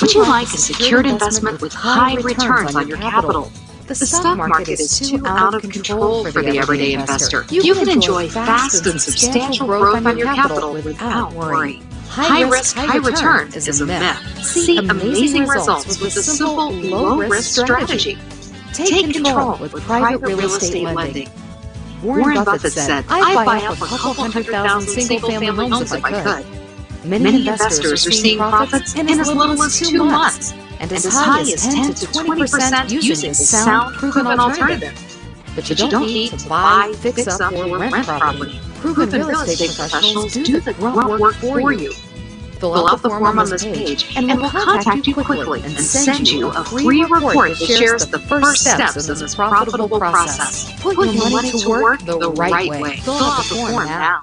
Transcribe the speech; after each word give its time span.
Would 0.00 0.14
you 0.14 0.22
like 0.22 0.46
a 0.46 0.56
secured 0.56 1.06
investment 1.06 1.60
with 1.60 1.74
high 1.74 2.14
returns 2.16 2.74
on 2.74 2.88
your 2.88 2.96
capital? 2.96 3.52
The 3.86 3.94
stock 3.94 4.38
market 4.38 4.80
is 4.80 4.98
too 4.98 5.22
out 5.26 5.54
of 5.54 5.62
control 5.70 6.24
for 6.24 6.40
the 6.40 6.56
everyday 6.58 6.94
investor. 6.94 7.44
You 7.50 7.74
can 7.74 7.90
enjoy 7.90 8.28
fast 8.30 8.86
and 8.86 8.98
substantial 9.00 9.66
growth 9.66 10.06
on 10.06 10.16
your 10.16 10.34
capital 10.34 10.72
without 10.72 11.34
worry. 11.34 11.82
High 12.08 12.48
risk, 12.48 12.76
high 12.76 12.96
return 12.96 13.52
is 13.54 13.80
a 13.80 13.86
myth. 13.86 14.44
See 14.44 14.78
amazing 14.78 15.46
results 15.46 16.00
with 16.00 16.16
a 16.16 16.22
simple, 16.22 16.70
low 16.70 17.18
risk 17.18 17.60
strategy. 17.60 18.16
Take 18.72 19.12
control 19.12 19.58
with 19.58 19.72
private 19.82 20.26
real 20.26 20.40
estate 20.40 20.84
lending. 20.84 21.28
Warren 22.02 22.44
Buffett 22.44 22.72
said, 22.72 23.04
I'd 23.10 23.44
buy 23.44 23.58
up 23.66 23.76
a 23.80 23.86
couple 23.86 24.24
hundred 24.24 24.46
thousand 24.46 25.02
single 25.02 25.28
family 25.30 25.68
homes 25.68 25.92
if 25.92 26.02
I 26.02 26.22
could. 26.22 26.61
Many 27.04 27.48
investors 27.48 28.06
are 28.06 28.10
seeing 28.10 28.38
profits 28.38 28.94
in 28.94 29.08
as 29.08 29.28
little 29.28 29.60
as 29.62 29.78
two 29.78 30.04
months 30.04 30.52
and 30.80 30.92
as 30.92 31.04
high 31.06 31.40
as 31.40 31.62
10 31.62 31.94
to 31.94 32.06
20% 32.06 32.90
using 33.02 33.30
this 33.30 33.48
sound 33.50 33.94
proven 33.96 34.26
alternative. 34.26 34.94
But 35.54 35.68
you 35.68 35.76
don't 35.76 36.06
need 36.06 36.30
to 36.38 36.48
buy, 36.48 36.92
fix 36.98 37.26
up, 37.28 37.52
or 37.52 37.78
rent 37.78 38.06
property. 38.06 38.60
Proven 38.76 39.10
real 39.10 39.40
estate 39.40 39.74
professionals 39.76 40.32
do 40.32 40.60
the 40.60 40.72
grunt 40.74 41.20
work 41.20 41.34
for 41.34 41.72
you. 41.72 41.92
Fill 42.58 42.86
out 42.86 43.02
the 43.02 43.08
form 43.10 43.38
on 43.38 43.48
this 43.50 43.64
page, 43.64 44.16
and 44.16 44.26
we'll 44.28 44.48
contact 44.48 45.06
you 45.08 45.14
quickly 45.14 45.60
and 45.62 45.72
send 45.72 46.30
you 46.30 46.48
a 46.48 46.64
free 46.64 47.02
report 47.02 47.50
that 47.58 47.66
shares 47.66 48.06
the 48.06 48.20
first 48.20 48.62
steps 48.62 49.08
in 49.08 49.18
this 49.18 49.34
profitable 49.34 49.98
process. 49.98 50.80
Put 50.80 50.96
your 51.12 51.30
money 51.30 51.50
to 51.50 51.68
work 51.68 52.00
the 52.02 52.30
right 52.30 52.70
way. 52.70 52.96
Fill 52.98 53.14
out 53.14 53.42
the 53.48 53.54
form 53.56 53.86
now. 53.86 54.22